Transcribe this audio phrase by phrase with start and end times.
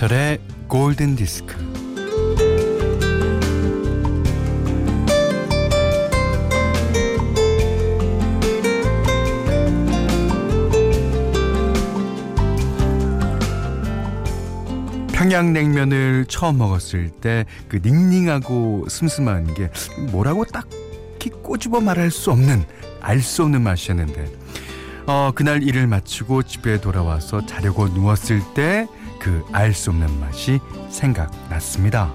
[0.00, 1.54] 김현철의 골든 디스크.
[15.12, 19.70] 평양냉면을 처음 먹었을 때 그 닝닝하고 슴슴한 게
[20.10, 22.64] 뭐라고 딱히 꼬집어 말할 수 없는
[23.02, 24.32] 알 수 없는 맛이었는데
[25.06, 28.86] 어, 그날 일을 마치고 집에 돌아와서 자려고 누웠을 때
[29.20, 32.12] 그 알 수 없는 맛이 생각났습니다.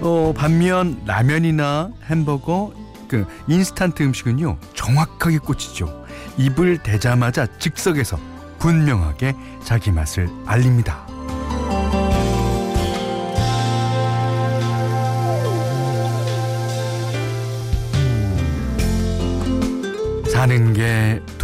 [0.00, 2.72] 어, 반면 라면이나 햄버거
[3.08, 6.04] 그 인스턴트 음식은요 정확하게 꽂히죠.
[6.38, 8.18] 입을 대자마자 즉석에서
[8.58, 11.06] 분명하게 자기 맛을 알립니다.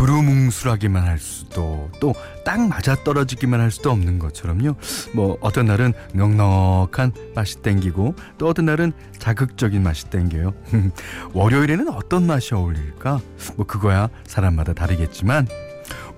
[0.07, 2.15] 두루뭉술하기만 할 수도 또
[2.47, 4.77] 딱 맞아 떨어지기만 할 수도 없는 것처럼요.
[5.15, 10.55] 뭐 어떤 날은 넉넉한 맛이 땡기고 또 어떤 날은 자극적인 맛이 땡겨요.
[11.35, 13.21] 월요일에는 어떤 맛이 어울릴까?
[13.57, 15.49] 뭐 그거야 사람마다 다르겠지만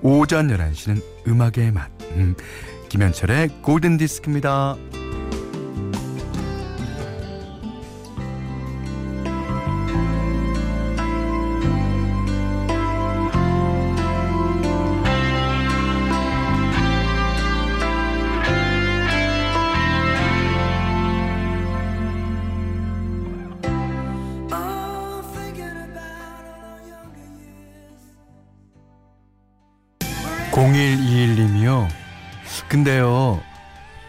[0.02, 1.91] 오전 11시는 음악의 맛.
[2.11, 2.36] 음,
[2.91, 4.77] 김현철의 골든 디스크입니다.
[30.59, 31.87] 0121님이요.
[32.69, 33.41] 근데요,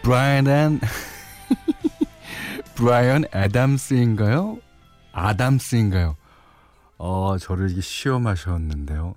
[0.02, 0.80] 브라이언 앤
[2.74, 4.58] 브라이언 애담스인가요?
[5.12, 6.16] 아담스인가요?
[6.98, 9.14] 어, 저를 이게 시험하셨는데요.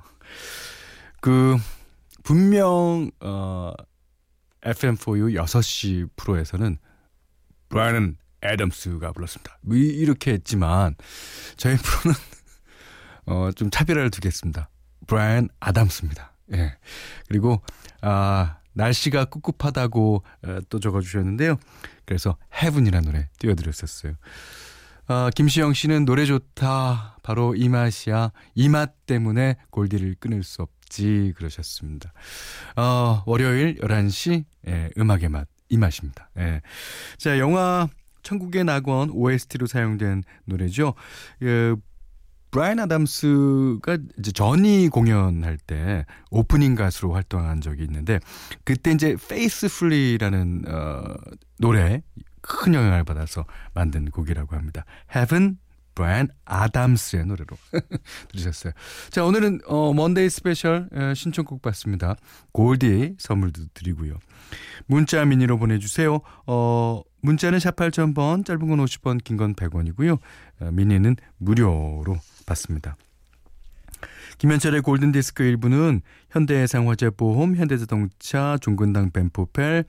[1.21, 1.57] 그
[2.21, 3.73] 분명 어
[4.61, 6.77] FM4U 6시 프로에서는
[7.69, 9.57] 브라이언 애덤스가 불렀습니다.
[9.61, 10.93] 뭐 이- 이렇게 했지만
[11.57, 12.19] 저희 프로는
[13.25, 14.69] 어, 좀 차별화를 두겠습니다.
[15.07, 16.32] 브라이언 아담스입니다.
[16.53, 16.75] 예.
[17.27, 17.61] 그리고
[18.01, 21.57] 아, 날씨가 꿉꿉하다고 어, 또 적어주셨는데요.
[22.05, 24.13] 그래서 헤븐이라는 노래 띄워드렸었어요.
[25.07, 27.17] 아, 김시영 씨는 노래 좋다.
[27.23, 28.31] 바로 이 맛이야.
[28.55, 31.33] 이 맛 때문에 골디를 끊을 수 없지.
[31.35, 32.13] 그러셨습니다.
[32.77, 35.47] 어, 월요일 11시 예, 음악의 맛.
[35.69, 36.29] 이 맛입니다.
[36.37, 36.61] 예.
[37.17, 37.87] 자, 영화
[38.21, 40.93] 천국의 낙원 OST로 사용된 노래죠.
[41.39, 41.75] 그
[42.53, 48.19] 브라이언 아담스가 이제 Journey 공연할 때 오프닝 가수로 활동한 적이 있는데
[48.63, 51.15] 그때 이제 Faithfully라는 어,
[51.59, 52.03] 노래
[52.41, 54.85] 큰 영향을 받아서 만든 곡이라고 합니다.
[55.15, 55.57] Heaven
[55.95, 57.57] 브라이언 아담스의 노래로
[58.29, 58.73] 들으셨어요.
[59.09, 62.15] 자 오늘은 어, Monday Special 에, 신청곡 받습니다.
[62.51, 64.15] 골디 선물도 드리고요.
[64.85, 66.19] 문자 미니로 보내 주세요.
[66.45, 70.19] 어, 문자는 샵 8000번, 짧은 건 50원, 긴 건 100원이고요.
[70.59, 72.95] 어, 미니는 무료로 받습니다.
[74.37, 79.85] 김현철의 골든디스크 1부는 현대해상화재보험, 현대자동차, 종근당 벤포벨,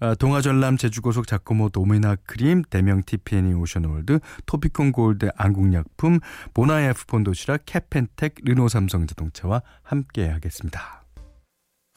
[0.00, 6.20] 아, 동아전람 제주고속 자코모 도미나 크림, 대명 TPNE 오션월드, 토비콤 골드 안국약품,
[6.52, 11.04] 본아이에프 본도시락, 케펜텍, 르노 삼성자동차와 함께 하겠습니다.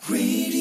[0.09, 0.56] Radio,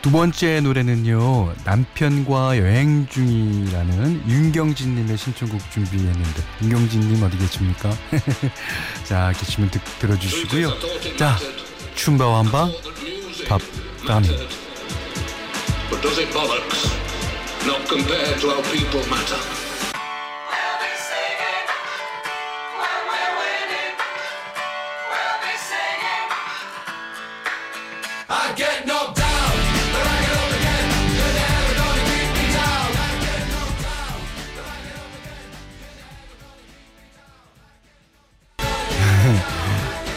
[0.00, 7.90] 두 번째 노래는요 남편과 여행 중이라는 윤경진님의 신청곡 준비했는데 윤경진님 어디 계십니까?
[9.04, 10.72] 자 계시면 듣, 들어주시고요
[11.16, 11.36] 자
[11.96, 12.70] 춤바완바
[13.48, 13.60] 탑
[14.06, 14.28] 다미
[15.90, 16.86] But does it bollocks?
[17.66, 19.57] Not compared to how people matter.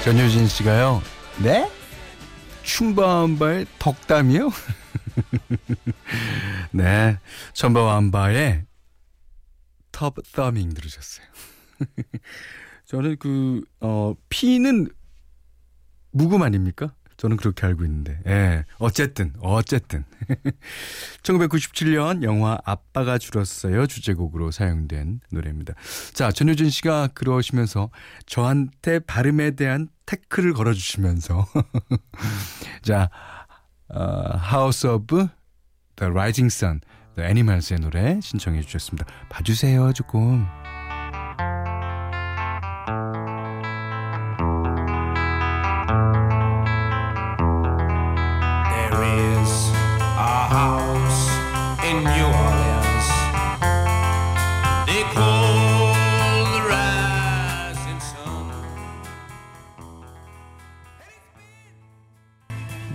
[0.04, 1.02] 전효진 씨가요
[1.44, 1.70] 네?
[2.64, 4.50] 춤바완바의 덕담이요?
[6.74, 7.20] 네
[7.54, 8.66] 춤바완바의
[9.92, 11.28] 톱 더밍 들으셨어요
[12.86, 14.90] 저는 그, 어, 피는
[16.12, 16.94] 묵음 아닙니까?
[17.22, 18.20] 저는 그렇게 알고 있는데.
[18.26, 18.66] 예.
[18.80, 20.06] 어쨌든, 어쨌든.
[21.22, 23.86] 1997년 영화 아빠가 줄었어요.
[23.86, 25.76] 주제곡으로 사용된 노래입니다.
[26.14, 27.92] 자, 전효진 씨가 그러시면서
[28.26, 31.46] 저한테 발음에 대한 태클을 걸어주시면서.
[32.82, 33.12] 자,
[33.90, 35.06] 어, House of
[35.98, 36.82] the Rising Sun,
[37.14, 39.06] The Animals의 노래 신청해 주셨습니다.
[39.30, 40.48] 봐주세요, 조금.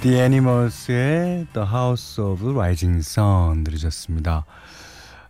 [0.07, 4.45] The Animals의 The House of Rising Sun 들으셨습니다.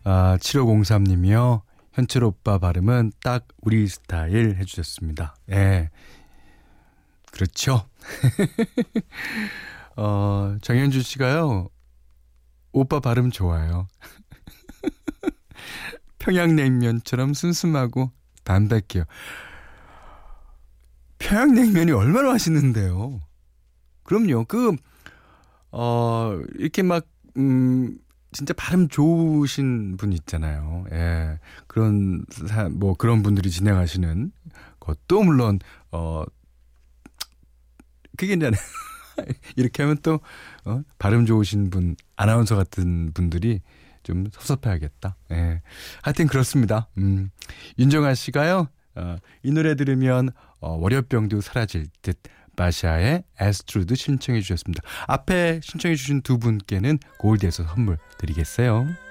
[0.05, 1.62] 아, 7503님이요.
[1.94, 5.34] 현철 오빠 발음은 딱 우리 스타일 해주셨습니다.
[5.52, 5.88] 예.
[7.32, 7.88] 그렇죠.
[9.96, 11.70] 어, 정현주 씨가요.
[12.72, 13.88] 오빠 발음 좋아요.
[16.19, 18.11] 평양냉면처럼 슴슴하고
[18.44, 19.05] 담백해요.
[21.19, 23.22] 평양냉면이 얼마나 맛있는데요.
[24.06, 24.44] 그럼요.
[24.44, 24.75] 그,
[25.73, 27.06] 어, 이렇게 막,
[27.37, 27.99] 음,
[28.32, 30.87] 진짜 발음 좋으신 분 있잖아요.
[30.93, 31.38] 예.
[31.67, 34.32] 그런, 사, 뭐, 그런 분들이 진행하시는
[34.81, 35.58] 것도 물론,
[35.91, 36.25] 어,
[38.17, 38.50] 그게 이제,
[39.56, 40.20] 이렇게 하면 또,
[40.64, 43.61] 어, 발음 좋으신 분, 아나운서 같은 분들이
[44.03, 45.17] 좀 섭섭해하겠다.
[45.32, 45.62] 예.
[46.03, 46.88] 하여튼 그렇습니다.
[46.99, 47.31] 음.
[47.79, 50.31] 윤정아 씨가요, 어, 이 노래 들으면,
[50.61, 52.20] 어, 월요병도 사라질 듯,
[52.56, 54.82] 마샤의 에스트루드 신청해 주셨습니다.
[55.06, 59.06] 앞에 신청해 주신 두 분께는 골드에서 선물 드리겠어요.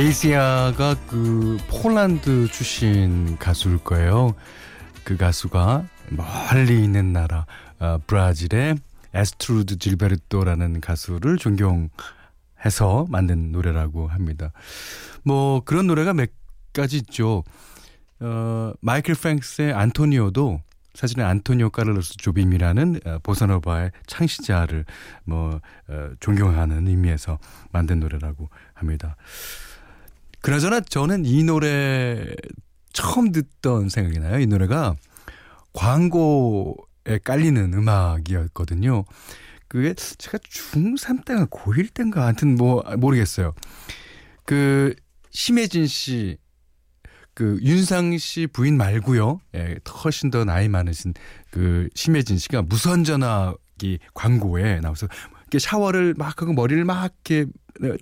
[0.00, 4.34] 베이시아가 그 폴란드 출신 가수일 거예요.
[5.04, 7.44] 그 가수가 멀리 있는 나라
[7.78, 8.76] 어, 브라질의
[9.12, 14.52] 에스트루드 질베르토라는 가수를 존경해서 만든 노래라고 합니다.
[15.22, 16.30] 뭐 그런 노래가 몇
[16.72, 17.44] 가지 있죠.
[18.20, 20.62] 어, 마이클 프랭스의 안토니오도
[20.94, 24.86] 사실은 안토니오 카를로스 조빔이라는 어, 보사노바의 창시자를
[25.24, 27.38] 뭐 어, 존경하는 의미에서
[27.70, 29.16] 만든 노래라고 합니다.
[30.42, 32.34] 그나저나 저는 이 노래
[32.92, 34.40] 처음 듣던 생각이 나요.
[34.40, 34.96] 이 노래가
[35.72, 39.04] 광고에 깔리는 음악이었거든요.
[39.68, 43.54] 그게 제가 중3 때가 고1 때인가 하여튼 뭐 모르겠어요.
[44.44, 44.94] 그
[45.30, 46.38] 심혜진 씨,
[47.34, 49.40] 그 윤상 씨 부인 말고요.
[49.54, 51.14] 예, 훨씬 더 나이 많으신
[51.50, 55.06] 그 심혜진 씨가 무선 전화기 광고에 나와서
[55.42, 57.50] 이렇게 샤워를 막 하고 머리를 막 이렇게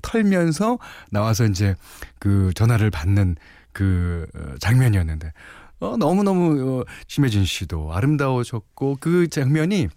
[0.02, 0.78] 털면서
[1.10, 1.75] 나와서 이제
[2.19, 3.36] 그 전화를 받는
[3.72, 5.32] 그 어, 장면이었는데
[5.80, 9.88] 어, 너무너무 어, 심혜진 씨도 아름다우셨고 그 장면이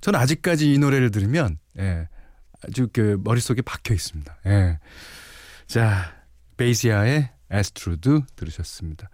[0.00, 2.08] 저는 아직까지 이 노래를 들으면 예,
[2.66, 4.36] 아주 그 머릿속에 박혀 있습니다.
[4.46, 4.78] 예.
[5.66, 6.12] 자,
[6.56, 9.10] 베이시아의 에스트루드 들으셨습니다.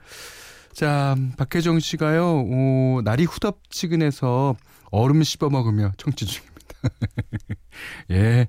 [0.73, 4.57] 자, 박혜정 씨가요, 오, 날이 후덥지근해서
[4.91, 6.55] 얼음 씹어 먹으며 청취 중입니다.
[8.11, 8.49] 예,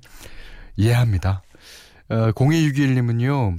[0.78, 1.42] 이해합니다.
[2.10, 3.58] 어, 0261님은요,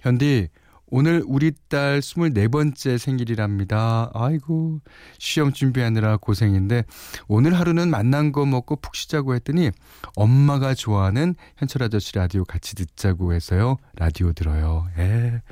[0.00, 0.48] 현디,
[0.88, 4.10] 오늘 우리 딸 24번째 생일이랍니다.
[4.14, 4.80] 아이고,
[5.18, 6.84] 시험 준비하느라 고생인데,
[7.26, 9.70] 오늘 하루는 만난 거 먹고 푹 쉬자고 했더니,
[10.14, 14.86] 엄마가 좋아하는 현철 아저씨 라디오 같이 듣자고 해서요, 라디오 들어요.
[14.98, 15.42] 예.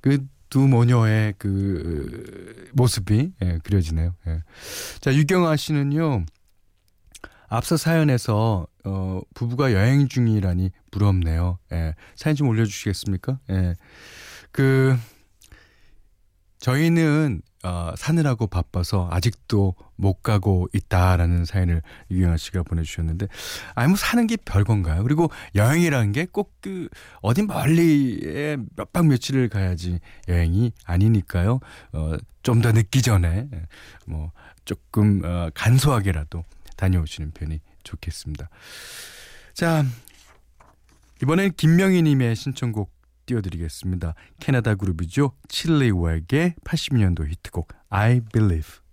[0.00, 4.14] 그, 두 모녀의 그, 모습이, 예, 그려지네요.
[4.26, 4.42] 예.
[5.00, 6.24] 자, 유경아 씨는요,
[7.48, 11.58] 앞서 사연에서 어 부부가 여행 중이라니 부럽네요.
[11.72, 11.94] 예.
[12.16, 13.38] 사연 좀 올려 주시겠습니까?
[13.50, 13.74] 예.
[14.52, 14.96] 그
[16.58, 23.26] 저희는 어 사느라고 바빠서 아직도 못 가고 있다라는 사연을 유경아 씨가 보내 주셨는데
[23.74, 25.02] 아니 뭐 사는 게 별건가요?
[25.02, 26.88] 그리고 여행이라는 게 꼭 그
[27.20, 31.60] 어디 멀리에 몇 박 며칠을 가야지 여행이 아니니까요.
[31.92, 33.62] 어 좀 더 늦기 전에 예,
[34.06, 34.30] 뭐
[34.64, 36.44] 조금 어 간소하게라도
[36.78, 38.48] 다녀오시는 편이 좋겠습니다.
[39.52, 39.84] 자,
[41.20, 42.90] 이번엔 김명희님의 신청곡
[43.26, 44.14] 띄워드리겠습니다.
[44.40, 45.32] 캐나다 그룹이죠.
[45.90, 48.87] 웨의 80년도 히트곡 I Believe.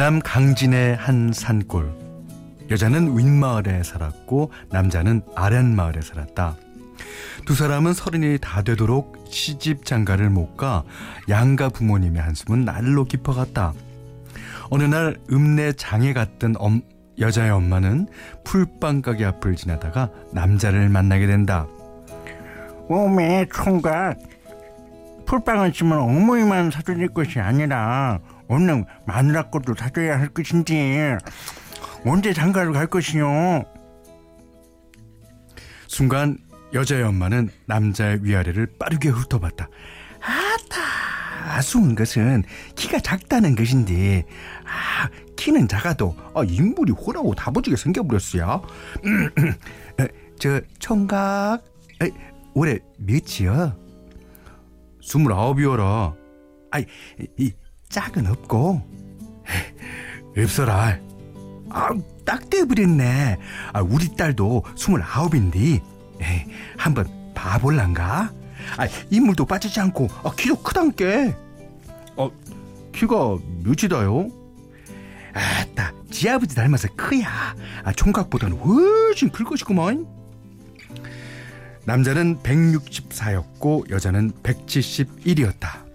[0.00, 1.92] 경남 강진의 한 산골.
[2.70, 6.56] 여자는 윗마을에 살았고 남자는 아랫마을에 살았다.
[7.44, 10.84] 두 사람은 서른이 다 되도록 시집 장가를 못 가
[11.28, 13.74] 양가 부모님의 한숨은 날로 깊어갔다.
[14.70, 16.80] 어느 날 읍내 장에 갔던 엄-
[17.18, 18.08] 여자의 엄마는
[18.44, 21.66] 풀빵 가게 앞을 지나다가 남자를 만나게 된다.
[22.88, 24.16] 오메 총각
[25.26, 28.18] 풀빵을 치면 어머니만 사줄 것이 아니라
[28.50, 31.16] 오늘 마누라 것도 사줘야 할 것인지
[32.04, 33.64] 언제 장가를 갈 것이요
[35.86, 36.36] 순간
[36.74, 39.68] 여자의 엄마는 남자의 위아래를 빠르게 훑어봤다.
[40.20, 42.42] 아따 아쉬운 것은
[42.74, 44.24] 키가 작다는 것인데
[44.64, 48.62] 아 키는 작아도 아, 인물이 호라고 다부지게 생겨버렸어요
[49.04, 49.54] 음, 음.
[50.00, 50.06] 어,
[50.38, 51.64] 저 총각
[52.02, 52.10] 에,
[52.54, 53.76] 올해 몇이요?
[55.02, 56.14] 스물아홉이어라.
[56.72, 56.84] 아이
[57.36, 57.52] 이
[57.90, 58.82] 짝은 없고
[60.38, 60.98] 없어라.
[61.68, 63.38] 아딱 돼버렸네
[63.72, 65.82] 아, 우리 딸도 스물아홉인데
[66.76, 68.32] 한번 봐볼란가?
[68.76, 71.34] 아, 인물도 빠지지 않고 아, 키도 크단께
[72.16, 72.30] 어,
[72.92, 74.28] 키가 몇이다요?
[75.32, 77.54] 아따 지 아버지 닮아서 크야
[77.84, 80.06] 아, 총각보다는 훨씬 클 것이구먼
[81.84, 85.89] 남자는 164였고 여자는 171이었다.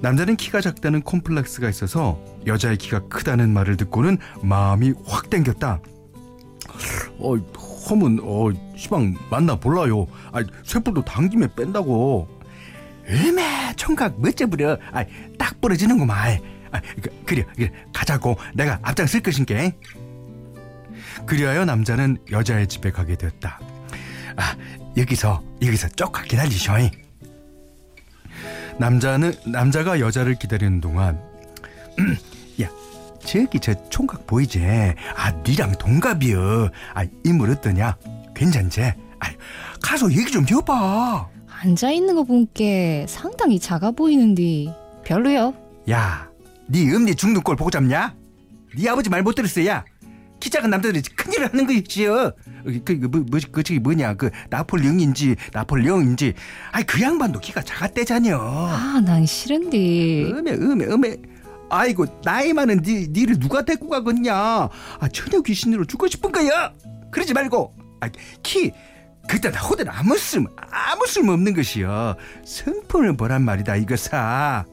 [0.00, 5.80] 남자는 키가 작다는 콤플렉스가 있어서 여자의 키가 크다는 말을 듣고는 마음이 확 땡겼다.
[7.18, 7.36] 어,
[7.90, 10.06] 험은 어, 시방 만나 볼라요.
[10.32, 12.28] 아, 쇠뿔도 당김에 뺀다고.
[13.10, 15.04] 음에 총각 멋져부려 아,
[15.38, 16.38] 딱 부러지는구만
[16.70, 19.74] 아, 그, 그래 그래 가자고 내가 앞장설 것인게
[21.24, 23.58] 그리하여 남자는 여자의 집에 가게 되었다.
[24.36, 24.54] 아,
[24.96, 26.72] 여기서 여기서 조금 기다리쇼
[28.78, 31.18] 남자는 남자가 여자를 기다리는 동안
[32.62, 32.68] 야
[33.24, 34.64] 저기 저 총각 보이지?
[35.16, 36.70] 아 니랑 동갑이여.
[36.94, 37.96] 아 인물 어떠냐?
[38.34, 38.82] 괜찮지?
[38.82, 39.26] 아
[39.82, 41.28] 가서 얘기 좀 해봐.
[41.60, 42.62] 앉아 있는 거 보니까
[43.08, 44.72] 상당히 작아 보이는데
[45.04, 45.54] 별로요.
[45.88, 48.14] 야네 엄니 죽는 꼴 보고 잡냐?
[48.78, 49.84] 네 아버지 말 못 들었어 야
[50.40, 52.30] 키 작은 남자들이 큰일을 하는 거지요
[52.84, 56.34] 그그 뭐, 뭐, 그 뭐냐 그 나폴령인지 나폴령인지.
[56.72, 58.38] 아이 그 양반도 키가 작았대잖여.
[58.38, 60.30] 아, 난 싫은데.
[60.30, 61.16] 음에 음에 음에.
[61.70, 64.34] 아이고 나이 많은 니 니를 누가 데리고 가겠냐?
[64.34, 66.72] 아 처녀 귀신으로 죽고 싶은 거야?
[67.10, 67.74] 그러지 말고.
[68.00, 68.08] 아
[68.42, 68.70] 키
[69.28, 72.16] 그딴 호들 아무 쓸 아무 쓸모 없는 것이여.
[72.44, 74.64] 성품을 보란 말이다 이거사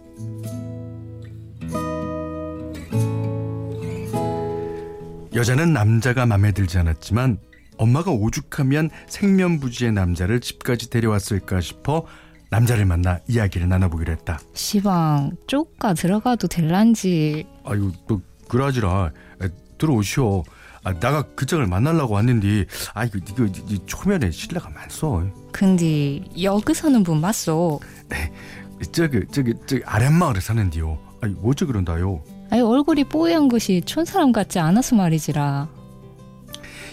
[5.34, 7.38] 여자는 남자가 마음에 들지 않았지만
[7.78, 12.06] 엄마가 오죽하면 생면부지의 남자를 집까지 데려왔을까 싶어
[12.50, 14.40] 남자를 만나 이야기를 나눠보기로 했다.
[14.54, 17.46] 시방, 쪼까 들어가도 될란지.
[17.66, 20.44] 아유, 뭐 그러지라 에, 들어오시오.
[20.84, 25.28] 아, 나가 그 짝을 만나려고 왔는데, 아 이거 이거 이 초면에 신뢰가 많소.
[25.52, 27.80] 근데 여기 사는 분 맞소?
[28.92, 30.98] 저기 저기 저기 아랫마을에 사는디요.
[31.22, 32.22] 아니 어째 그런다요?
[32.52, 35.68] 아니 얼굴이 뽀얀 것이 촌 사람 같지 않아서 말이지라.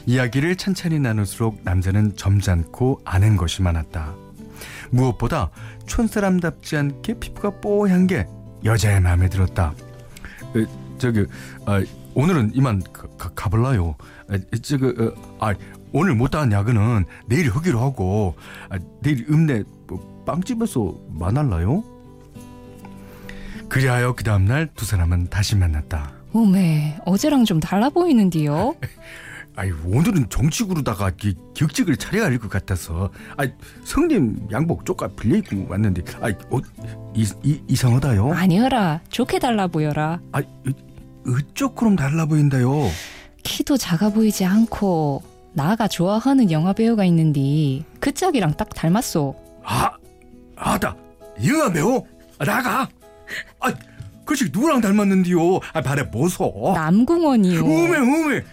[0.07, 4.15] 이야기를 천천히 나눌수록 남자는 점잖고 아는 것이 많았다.
[4.91, 5.51] 무엇보다
[5.87, 8.27] 촌사람답지 않게 피부가 뽀얀 게
[8.65, 9.75] 여자의 마음에 들었다.
[10.57, 10.65] 에,
[10.99, 11.25] 저기
[11.67, 11.83] 아,
[12.15, 13.97] 오늘은 이만 가, 가, 가볼라요.
[14.29, 15.55] 아, 저기 어, 아,
[15.93, 18.35] 오늘 못다한 야근은 내일 하기로 하고
[18.69, 21.85] 아, 내일 읍내 뭐, 빵집에서 만날라요?
[23.69, 26.13] 그리하여 그 다음날 두 사람은 다시 만났다.
[26.35, 28.75] 오메, 어제랑 좀 달라 보이는데요?
[29.55, 33.11] 아이 오늘은 정식으로다가 이 격직을 차려야 할 것 같아서.
[33.37, 33.47] 아
[33.85, 36.59] 성님 양복 쪼까 빌려 입고 왔는데 아이 어,
[37.15, 38.33] 이, 이, 이상하다요?
[38.33, 40.21] 아니어라, 좋게 달라 보여라.
[40.33, 40.41] 아
[41.27, 42.73] 어쩌 그럼 달라 보인다요?
[43.43, 49.37] 키도 작아 보이지 않고 나가 좋아하는 영화 배우가 있는데 그 짝이랑 딱 닮았소.
[49.65, 49.91] 아
[50.57, 50.97] 아다.
[51.47, 52.03] 영화 배우?
[52.39, 52.89] 아, 나가.
[53.61, 53.73] 아
[54.25, 55.57] 그치 누구랑 닮았는데요?
[55.75, 56.73] 아 발에 보소.
[56.75, 57.63] 남궁원이요.
[57.63, 58.45] 오메 오메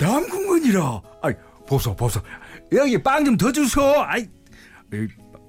[0.00, 1.34] 남궁원이라 아이
[1.66, 2.20] 보소 보소
[2.72, 4.26] 여기 빵 좀 더 주소 아이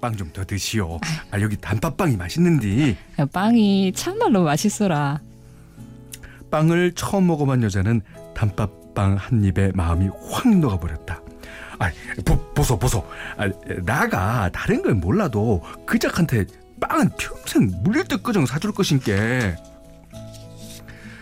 [0.01, 0.99] 빵 좀 더 드시오
[1.31, 2.97] 아 여기 단팥빵이 맛있는데
[3.31, 5.21] 빵이 참말로 맛있어라.
[6.49, 8.01] 빵을 처음 먹어본 여자는
[8.35, 11.21] 단팥빵 한 입에 마음이 확 녹아버렸다.
[11.79, 11.89] 아,
[12.25, 13.07] 보, 보소 보소.
[13.37, 13.49] 아,
[13.85, 16.45] 나가 다른 건 몰라도 그 짝한테
[16.81, 19.55] 빵은 평생 물릴 듯 끄정 사줄 것인게.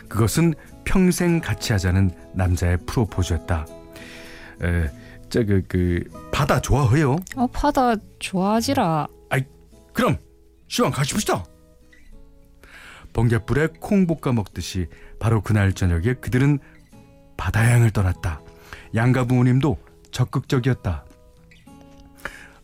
[0.08, 3.66] 그것은 평생 같이 하자는 남자의 프로포즈였다.
[4.64, 4.90] 에,
[5.30, 7.18] 저그 그 바다 좋아해요?
[7.36, 9.08] 어, 파다 좋아하지라.
[10.00, 10.18] 그럼
[10.70, 11.44] 시방 가십시다.
[13.12, 14.88] 번갯불에 콩 볶아 먹듯이
[15.20, 16.60] 바로 그날 저녁에 그들은
[17.36, 18.42] 바다양을 떠났다.
[18.96, 19.78] 양가 부모님도
[20.12, 21.06] 적극적이었다.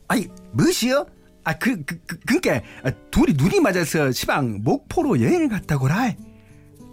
[0.08, 1.06] 아니 무엇이요?
[1.44, 6.14] 아그 그, 그, 그니까 아, 둘이 눈이 맞아서 시방 목포로 여행을 갔다고라.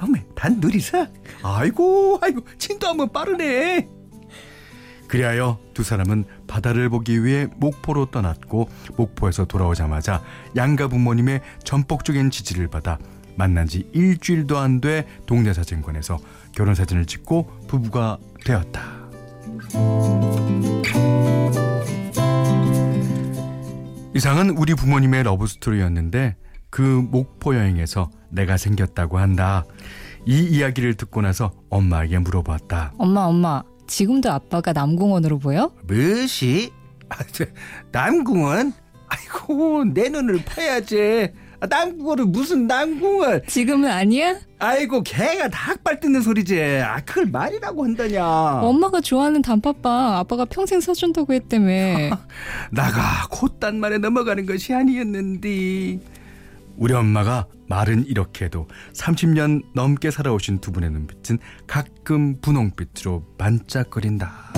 [0.01, 1.07] 어머 단 둘이서?
[1.43, 3.89] 아이고 아이고 진도 한번 빠르네.
[5.09, 10.23] 그리하여 두 사람은 바다를 보기 위해 목포로 떠났고 목포에서 돌아오자마자
[10.57, 12.99] 양가 부모님의 전폭적인 지지를 받아
[13.37, 16.19] 만난 지 일주일도 안 돼 동네 사진관에서
[16.53, 19.03] 결혼 사진을 찍고 부부가 되었다.
[24.15, 26.37] 이상은 우리 부모님의 러브 스토리였는데
[26.73, 29.67] 그 목포 여행에서 내가 생겼다고 한다.
[30.27, 32.95] 이 이야기를 듣고 나서 엄마에게 물어봤다.
[32.97, 33.63] 엄마, 엄마.
[33.87, 35.71] 지금도 아빠가 남궁원으로 보여?
[35.85, 36.73] 무엇이?
[37.11, 37.45] 아, 저,
[37.93, 38.73] 남궁원?
[39.07, 41.29] 아이고 내 눈을 파야지.
[41.61, 43.43] 아, 남궁원은 무슨 남궁원?
[43.49, 44.37] 지금은 아니야?
[44.59, 46.59] 아이고 개가 닭발 뜯는 소리지.
[46.83, 48.25] 아 그걸 말이라고 한다냐.
[48.63, 52.17] 엄마가 좋아하는 단팥빵 아빠가 평생 사준다고 했다며.
[52.73, 56.01] 나가 곧단 말에 넘어가는 것이 아니었는데.
[56.83, 64.52] 우리 엄마가 말은 이렇게 해도 30년 넘게 살아오신 두 분의 눈빛은 가끔 분홍빛으로 반짝거린다.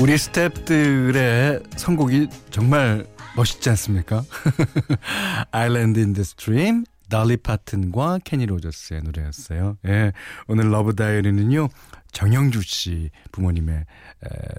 [0.00, 4.22] 우리 스탭들의 선곡이 정말 멋있지 않습니까?
[5.52, 9.76] Islands in the Stream 달리 파튼과 케니 로저스의 노래였어요.
[9.86, 10.12] 예,
[10.46, 11.68] 오늘 Love Diary는요.
[12.12, 13.84] 정영주 씨 부모님의 에,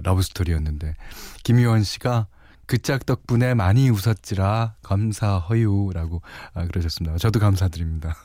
[0.03, 0.95] 러브 스토리였는데
[1.43, 2.27] 김희원 씨가
[2.67, 6.21] 그 짝 덕분에 많이 웃었지라 감사허유라고
[6.53, 7.17] 아, 그러셨습니다.
[7.17, 8.15] 저도 감사드립니다.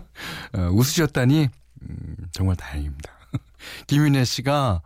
[0.52, 1.48] 어, 웃으셨다니
[1.82, 3.10] 음, 정말 다행입니다.
[3.86, 4.82] 김윤혜 씨가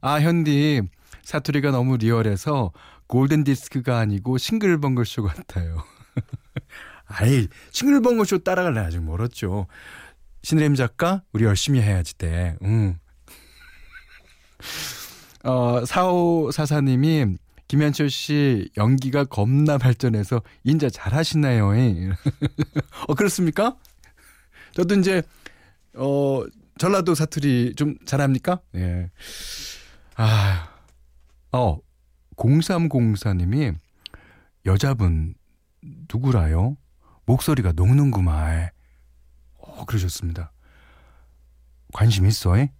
[0.00, 0.82] 아 현디
[1.22, 2.72] 사투리가 너무 리얼해서
[3.06, 5.84] 골든 디스크가 아니고 싱글벙글 쇼 같아요.
[7.06, 9.66] 아이 싱글벙글 쇼 따라갈래 아직 멀었죠.
[10.42, 12.56] 신혜림 작가 우리 열심히 해야지 돼.
[12.62, 12.98] 응.
[15.44, 17.36] 어 4544님이
[17.68, 21.70] 김현철 씨 연기가 겁나 발전해서 인자 잘하시나요?
[23.08, 23.76] 어 그렇습니까?
[24.74, 25.22] 저도 이제
[25.94, 26.44] 어
[26.78, 28.60] 전라도 사투리 좀 잘합니까?
[28.74, 29.10] 예.
[30.16, 30.68] 아,
[31.52, 31.78] 어,
[32.36, 33.74] 0304님이
[34.64, 35.34] 여자분
[36.12, 36.76] 누구라요?
[37.26, 38.70] 목소리가 녹는구만.
[39.58, 40.52] 어, 그러셨습니다.
[41.92, 42.58] 관심 있어?
[42.58, 42.72] 에?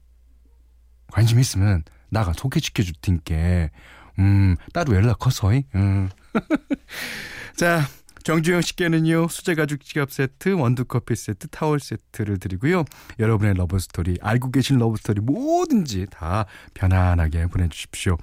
[1.09, 3.69] 관심 있으면 나가 소개시켜 줄 테니까.
[4.19, 5.53] 음, 따로 연락하소.
[5.53, 5.65] 에?
[5.75, 6.09] 음.
[7.57, 7.83] 자,
[8.23, 12.85] 정주영 씨께는요 수제가죽 지갑 세트, 원두커피 세트, 타월 세트를 드리고요.
[13.19, 18.17] 여러분의 러브스토리, 알고 계신 러브스토리 뭐든지 다 편안하게 보내주십시오.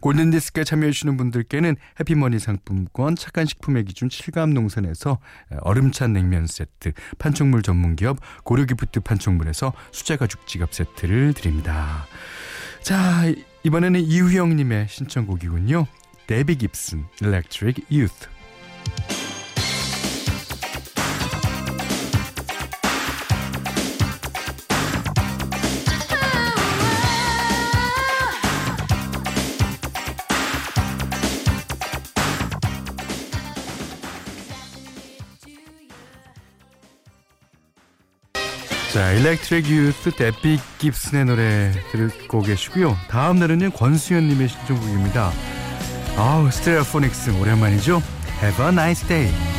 [0.00, 5.18] 골든디스크에 참여해주시는 분들께는 해피머니 상품권, 착한 식품의 기준 칠갑 농산에서
[5.60, 12.06] 얼음찬 냉면 세트, 판촉물 전문기업 고려기프트 판촉물에서 수제가죽 지갑 세트를 드립니다.
[12.82, 13.22] 자,
[13.62, 15.86] 이번에는 이후영님의 신청곡이군요.
[16.26, 18.28] 데비 깁슨, Electric Youth.
[38.94, 42.96] 자, 일렉트릭 유스 데비 깁슨의 노래 듣고 계시고요.
[43.08, 45.32] 다음 노래는 권수현 님의 신청곡입니다.
[46.16, 48.00] 아우, 스테레오포닉스 오랜만이죠?
[48.40, 49.53] Have a nice day.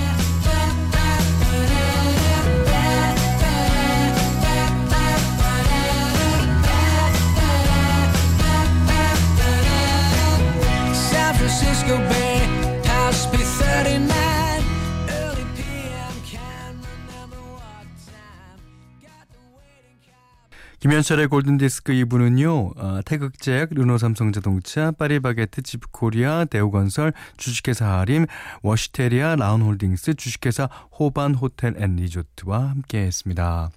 [20.96, 22.78] 김현철의 골든디스크 2부는요.
[22.78, 28.26] 어, 태극제약, 르노삼성자동차, 파리바게트, 집코리아, 대우건설, 주식회사 하림,
[28.62, 33.72] 워시테리아, 라운홀딩스, 주식회사 호반 호텔 앤 리조트와 함께했습니다.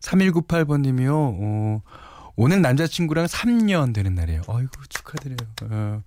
[0.00, 1.10] 3198번님이요.
[1.14, 1.80] 어,
[2.36, 4.42] 오늘 남자친구랑 3년 되는 날이에요.
[4.46, 5.48] 아이고 축하드려요.
[5.70, 6.02] 어,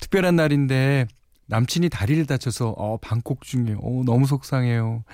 [0.00, 1.06] 특별한 날인데
[1.46, 3.78] 남친이 다리를 다쳐서 어, 방콕 중이에요.
[3.78, 5.04] 어, 너무 속상해요.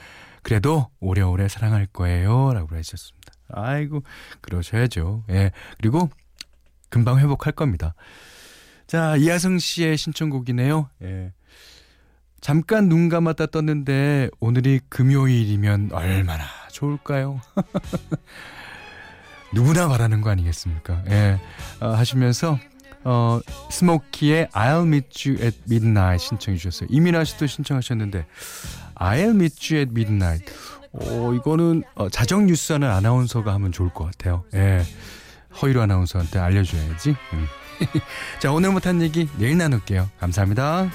[0.43, 2.53] 그래도 오래오래 사랑할 거예요.
[2.53, 3.32] 라고 하셨습니다.
[3.53, 4.03] 아이고,
[4.41, 5.25] 그러셔야죠.
[5.31, 5.51] 예.
[5.79, 6.09] 그리고
[6.89, 7.95] 금방 회복할 겁니다.
[8.87, 10.89] 자, 이하성 씨의 신청곡이네요.
[11.03, 11.33] 예.
[12.43, 17.41] 잠깐 눈 감았다 떴는데 오늘이 금요일이면 얼마나 좋을까요?
[19.55, 21.05] 누구나 바라는 거 아니겠습니까?
[21.09, 21.39] 예.
[21.81, 22.59] 어, 하시면서
[23.05, 26.89] 어, 스모키의 I'll meet you at midnight 신청해 주셨어요.
[26.91, 28.27] 이민아 씨도 신청하셨는데
[29.03, 30.53] I'll meet you at midnight.
[30.93, 34.45] 어, 이거는 어, 자정 뉴스 하는 아나운서가 하면 좋을 것 같아요.
[34.55, 34.83] 예.
[35.61, 37.17] 허이로 아나운서한테 알려줘야지.
[37.33, 37.47] 음.
[38.39, 40.09] 자, 오늘 못한 얘기 내일 나눌게요.
[40.21, 40.89] 감사합니다.